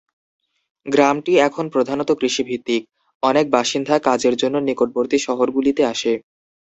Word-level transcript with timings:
গ্রামটি 0.85 1.33
এখন 1.39 1.65
প্রধানত 1.73 2.09
কৃষিভিত্তিক; 2.19 2.81
অনেক 3.23 3.45
বাসিন্দা 3.51 3.95
কাজের 4.07 4.35
জন্য 4.41 4.55
নিকটবর্তী 4.61 5.17
শহরগুলিতে 5.19 5.81
আসে। 5.93 6.13